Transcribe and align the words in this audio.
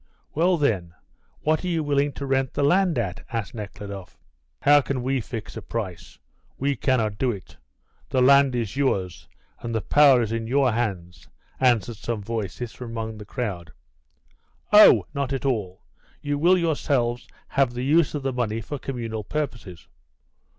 "Well, 0.33 0.57
then, 0.57 0.95
what 1.41 1.63
are 1.63 1.67
you 1.67 1.83
willing 1.83 2.11
to 2.13 2.25
rent 2.25 2.53
the 2.55 2.63
land 2.63 2.97
at?" 2.97 3.23
asked 3.31 3.53
Nekhludoff. 3.53 4.17
"How 4.63 4.81
can 4.81 5.03
we 5.03 5.21
fix 5.21 5.55
a 5.55 5.61
price? 5.61 6.17
We 6.57 6.75
cannot 6.75 7.19
do 7.19 7.31
it. 7.31 7.57
The 8.09 8.19
land 8.19 8.55
is 8.55 8.75
yours, 8.75 9.27
and 9.59 9.75
the 9.75 9.81
power 9.81 10.23
is 10.23 10.31
in 10.31 10.47
your 10.47 10.71
hands," 10.71 11.27
answered 11.59 11.97
some 11.97 12.23
voices 12.23 12.73
from 12.73 12.89
among 12.89 13.19
the 13.19 13.25
crowd. 13.25 13.73
"Oh, 14.73 15.05
not 15.13 15.33
at 15.33 15.45
all. 15.45 15.83
You 16.19 16.39
will 16.39 16.57
yourselves 16.57 17.27
have 17.49 17.75
the 17.75 17.85
use 17.85 18.15
of 18.15 18.23
the 18.23 18.33
money 18.33 18.59
for 18.59 18.79
communal 18.79 19.23
purposes." 19.23 19.87